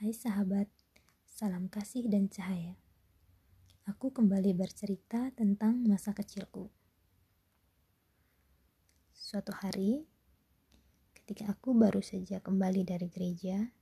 Hai 0.00 0.16
sahabat, 0.16 0.64
salam 1.28 1.68
kasih 1.68 2.08
dan 2.08 2.32
cahaya. 2.32 2.72
Aku 3.84 4.08
kembali 4.08 4.56
bercerita 4.56 5.28
tentang 5.36 5.76
masa 5.84 6.16
kecilku. 6.16 6.72
Suatu 9.12 9.52
hari, 9.52 10.08
ketika 11.12 11.52
aku 11.52 11.76
baru 11.76 12.00
saja 12.00 12.40
kembali 12.40 12.88
dari 12.88 13.12
gereja, 13.12 13.76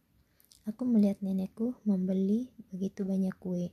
aku 0.66 0.90
melihat 0.90 1.22
nenekku 1.22 1.78
membeli 1.86 2.50
begitu 2.74 3.06
banyak 3.06 3.38
kue. 3.38 3.70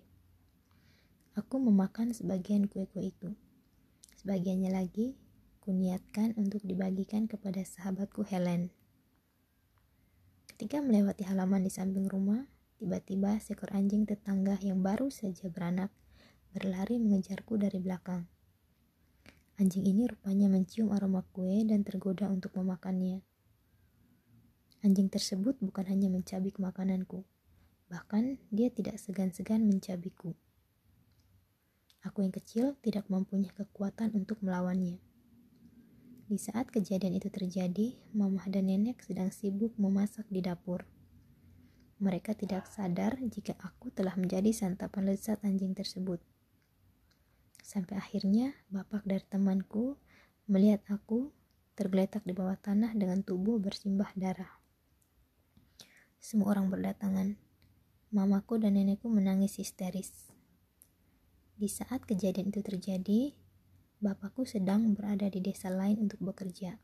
Aku 1.33 1.57
memakan 1.57 2.13
sebagian 2.13 2.69
kue-kue 2.69 3.09
itu. 3.09 3.33
Sebagiannya 4.21 4.69
lagi, 4.69 5.17
kuniatkan 5.65 6.37
untuk 6.37 6.61
dibagikan 6.61 7.25
kepada 7.25 7.65
sahabatku 7.65 8.21
Helen. 8.21 8.69
Ketika 10.55 10.79
melewati 10.79 11.27
halaman 11.27 11.67
di 11.67 11.71
samping 11.71 12.07
rumah, 12.07 12.47
tiba-tiba 12.79 13.35
seekor 13.43 13.75
anjing 13.75 14.07
tetangga 14.07 14.55
yang 14.63 14.79
baru 14.79 15.11
saja 15.11 15.51
beranak 15.51 15.91
berlari 16.55 16.95
mengejarku 16.95 17.59
dari 17.59 17.75
belakang. 17.83 18.23
Anjing 19.59 19.83
ini 19.83 20.07
rupanya 20.07 20.47
mencium 20.47 20.95
aroma 20.95 21.27
kue 21.35 21.59
dan 21.67 21.83
tergoda 21.83 22.31
untuk 22.31 22.55
memakannya. 22.55 23.19
Anjing 24.79 25.11
tersebut 25.11 25.59
bukan 25.59 25.91
hanya 25.91 26.07
mencabik 26.07 26.55
makananku, 26.55 27.27
bahkan 27.91 28.39
dia 28.47 28.71
tidak 28.71 28.95
segan-segan 28.95 29.59
mencabikku. 29.67 30.39
Aku 32.07 32.23
yang 32.23 32.31
kecil 32.31 32.79
tidak 32.79 33.11
mempunyai 33.11 33.51
kekuatan 33.51 34.15
untuk 34.15 34.39
melawannya. 34.39 35.03
Di 36.25 36.41
saat 36.41 36.73
kejadian 36.73 37.21
itu 37.21 37.29
terjadi, 37.29 37.93
mamah 38.17 38.49
dan 38.49 38.65
nenek 38.65 39.05
sedang 39.05 39.29
sibuk 39.29 39.77
memasak 39.77 40.25
di 40.33 40.41
dapur. 40.41 40.81
Mereka 42.01 42.33
tidak 42.33 42.65
sadar 42.65 43.21
jika 43.29 43.53
aku 43.61 43.93
telah 43.93 44.17
menjadi 44.17 44.49
santapan 44.49 45.05
lezat 45.05 45.37
anjing 45.45 45.77
tersebut. 45.77 46.17
Sampai 47.61 48.01
akhirnya 48.01 48.57
bapak 48.73 49.05
dari 49.05 49.21
temanku 49.21 50.01
melihat 50.49 50.81
aku 50.89 51.29
tergeletak 51.77 52.25
di 52.25 52.33
bawah 52.33 52.57
tanah 52.57 52.97
dengan 52.97 53.21
tubuh 53.21 53.61
bersimbah 53.61 54.09
darah. 54.17 54.49
Semua 56.17 56.57
orang 56.57 56.73
berdatangan. 56.73 57.37
Mamaku 58.09 58.57
dan 58.57 58.81
nenekku 58.81 59.13
menangis 59.13 59.61
histeris. 59.61 60.33
Di 61.53 61.69
saat 61.69 62.01
kejadian 62.01 62.49
itu 62.49 62.65
terjadi, 62.65 63.37
bapakku 64.05 64.45
sedang 64.45 64.93
berada 64.93 65.25
di 65.33 65.41
desa 65.41 65.73
lain 65.73 65.97
untuk 65.97 66.21
bekerja. 66.21 66.77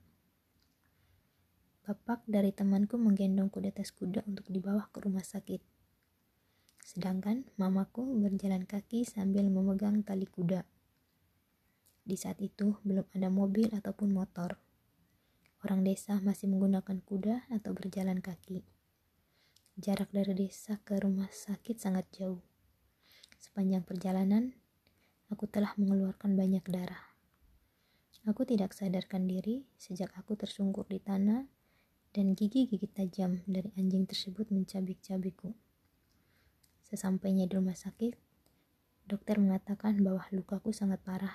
Bapak 1.86 2.26
dari 2.26 2.50
temanku 2.50 2.98
menggendongku 2.98 3.62
di 3.62 3.70
atas 3.70 3.94
kuda 3.94 4.26
untuk 4.26 4.50
dibawa 4.50 4.90
ke 4.90 5.06
rumah 5.06 5.22
sakit. 5.22 5.62
Sedangkan 6.82 7.46
mamaku 7.62 8.18
berjalan 8.18 8.66
kaki 8.66 9.06
sambil 9.06 9.46
memegang 9.54 10.02
tali 10.02 10.26
kuda. 10.26 10.66
Di 12.02 12.18
saat 12.18 12.42
itu 12.42 12.82
belum 12.82 13.06
ada 13.14 13.30
mobil 13.30 13.70
ataupun 13.70 14.10
motor. 14.10 14.58
Orang 15.62 15.86
desa 15.86 16.18
masih 16.26 16.50
menggunakan 16.50 17.06
kuda 17.06 17.46
atau 17.54 17.78
berjalan 17.78 18.18
kaki. 18.18 18.66
Jarak 19.78 20.10
dari 20.10 20.34
desa 20.34 20.82
ke 20.82 20.98
rumah 20.98 21.30
sakit 21.30 21.78
sangat 21.78 22.10
jauh. 22.18 22.42
Sepanjang 23.38 23.86
perjalanan, 23.86 24.58
aku 25.30 25.46
telah 25.46 25.78
mengeluarkan 25.78 26.34
banyak 26.34 26.66
darah. 26.66 27.11
Aku 28.22 28.46
tidak 28.46 28.78
sadarkan 28.78 29.26
diri 29.26 29.66
sejak 29.82 30.14
aku 30.14 30.38
tersungkur 30.38 30.86
di 30.86 31.02
tanah 31.02 31.50
dan 32.14 32.38
gigi-gigi 32.38 32.86
tajam 32.86 33.42
dari 33.50 33.74
anjing 33.74 34.06
tersebut 34.06 34.54
mencabik-cabikku. 34.54 35.58
Sesampainya 36.86 37.50
di 37.50 37.58
rumah 37.58 37.74
sakit, 37.74 38.14
dokter 39.10 39.42
mengatakan 39.42 39.98
bahwa 40.06 40.22
lukaku 40.30 40.70
sangat 40.70 41.02
parah 41.02 41.34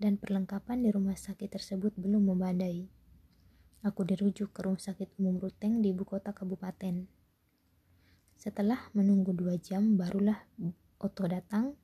dan 0.00 0.16
perlengkapan 0.16 0.80
di 0.80 0.88
rumah 0.88 1.12
sakit 1.12 1.60
tersebut 1.60 1.92
belum 2.00 2.24
memadai. 2.24 2.88
Aku 3.84 4.08
dirujuk 4.08 4.54
ke 4.56 4.64
rumah 4.64 4.80
sakit 4.80 5.12
umum 5.20 5.36
Ruteng 5.42 5.84
di 5.84 5.92
ibu 5.92 6.08
kota 6.08 6.32
kabupaten. 6.32 7.04
Setelah 8.40 8.80
menunggu 8.96 9.36
dua 9.36 9.60
jam, 9.60 10.00
barulah 10.00 10.40
Oto 11.02 11.26
datang 11.26 11.74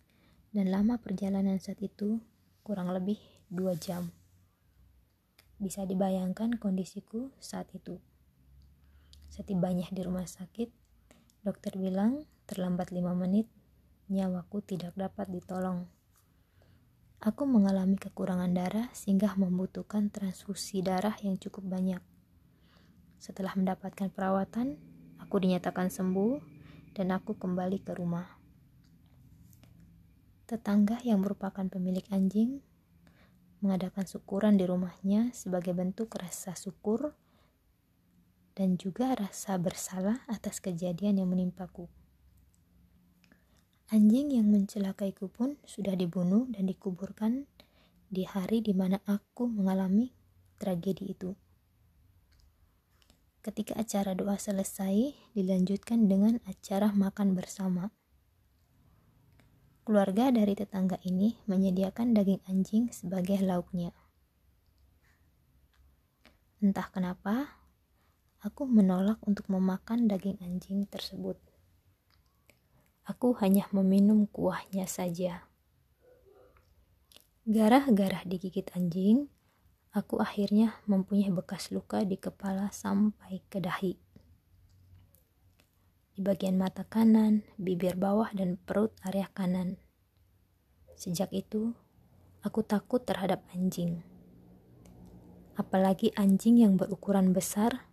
dan 0.55 0.71
lama 0.71 0.95
perjalanan 1.03 1.59
saat 1.59 1.83
itu 1.83 2.23
kurang 2.63 2.95
lebih 2.95 3.38
dua 3.49 3.73
jam. 3.81 4.13
Bisa 5.57 5.89
dibayangkan 5.89 6.61
kondisiku 6.61 7.33
saat 7.41 7.73
itu. 7.73 7.97
Setibanya 9.33 9.89
di 9.89 10.05
rumah 10.05 10.29
sakit, 10.29 10.69
dokter 11.41 11.73
bilang 11.81 12.29
terlambat 12.45 12.93
lima 12.93 13.17
menit, 13.17 13.49
nyawaku 14.13 14.61
tidak 14.61 14.93
dapat 14.97 15.33
ditolong. 15.33 15.89
Aku 17.19 17.49
mengalami 17.49 17.97
kekurangan 17.97 18.53
darah 18.53 18.87
sehingga 18.95 19.35
membutuhkan 19.35 20.13
transfusi 20.13 20.85
darah 20.85 21.17
yang 21.25 21.35
cukup 21.41 21.67
banyak. 21.67 22.05
Setelah 23.19 23.57
mendapatkan 23.59 24.13
perawatan, 24.13 24.79
aku 25.19 25.43
dinyatakan 25.43 25.91
sembuh 25.91 26.39
dan 26.95 27.11
aku 27.17 27.35
kembali 27.35 27.83
ke 27.83 27.97
rumah. 27.97 28.29
Tetangga 30.47 31.03
yang 31.03 31.25
merupakan 31.25 31.67
pemilik 31.67 32.07
anjing 32.15 32.63
mengadakan 33.61 34.07
syukuran 34.07 34.59
di 34.59 34.65
rumahnya 34.67 35.35
sebagai 35.35 35.75
bentuk 35.75 36.15
rasa 36.15 36.55
syukur 36.55 37.15
dan 38.59 38.75
juga 38.75 39.15
rasa 39.15 39.55
bersalah 39.55 40.23
atas 40.27 40.59
kejadian 40.59 41.23
yang 41.23 41.31
menimpaku. 41.31 41.87
Anjing 43.89 44.37
yang 44.37 44.51
mencelakaiku 44.53 45.33
pun 45.33 45.57
sudah 45.65 45.97
dibunuh 45.97 46.45
dan 46.53 46.69
dikuburkan 46.69 47.49
di 48.13 48.29
hari 48.29 48.61
di 48.61 48.77
mana 48.77 49.01
aku 49.09 49.49
mengalami 49.49 50.13
tragedi 50.61 51.15
itu. 51.17 51.33
Ketika 53.41 53.81
acara 53.81 54.13
doa 54.13 54.37
selesai, 54.37 55.17
dilanjutkan 55.33 56.05
dengan 56.05 56.37
acara 56.45 56.93
makan 56.93 57.33
bersama. 57.33 57.89
Keluarga 59.89 60.29
dari 60.29 60.53
tetangga 60.53 61.01
ini 61.09 61.33
menyediakan 61.49 62.13
daging 62.13 62.45
anjing 62.45 62.93
sebagai 62.93 63.41
lauknya. 63.41 63.97
Entah 66.61 66.93
kenapa, 66.93 67.57
aku 68.45 68.69
menolak 68.69 69.17
untuk 69.25 69.49
memakan 69.49 70.05
daging 70.05 70.37
anjing 70.45 70.85
tersebut. 70.85 71.41
Aku 73.09 73.33
hanya 73.41 73.65
meminum 73.73 74.29
kuahnya 74.29 74.85
saja. 74.85 75.49
Garah-garah 77.49 78.29
digigit 78.29 78.69
anjing, 78.77 79.33
aku 79.97 80.21
akhirnya 80.21 80.77
mempunyai 80.85 81.33
bekas 81.33 81.73
luka 81.73 82.05
di 82.05 82.21
kepala 82.21 82.69
sampai 82.77 83.41
ke 83.49 83.57
dahi 83.57 83.97
di 86.19 86.27
bagian 86.27 86.59
mata 86.59 86.83
kanan, 86.83 87.47
bibir 87.63 87.95
bawah, 87.95 88.35
dan 88.35 88.59
perut 88.59 88.91
area 89.07 89.31
kanan. 89.31 89.79
Sejak 90.99 91.31
itu, 91.31 91.79
aku 92.43 92.67
takut 92.67 93.07
terhadap 93.07 93.47
anjing. 93.55 94.03
Apalagi 95.55 96.11
anjing 96.19 96.59
yang 96.59 96.75
berukuran 96.75 97.31
besar, 97.31 97.87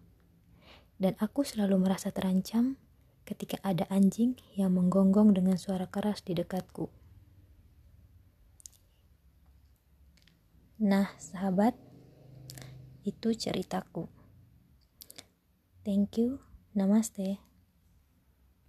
dan 0.98 1.14
aku 1.22 1.46
selalu 1.46 1.86
merasa 1.86 2.10
terancam 2.10 2.82
ketika 3.30 3.62
ada 3.62 3.86
anjing 3.94 4.42
yang 4.58 4.74
menggonggong 4.74 5.38
dengan 5.38 5.62
suara 5.62 5.86
keras 5.86 6.26
di 6.26 6.34
dekatku. 6.34 6.90
Nah, 10.82 11.14
sahabat, 11.22 11.78
itu 13.06 13.38
ceritaku. 13.38 14.10
Thank 15.86 16.18
you. 16.18 16.42
Namaste. 16.74 17.55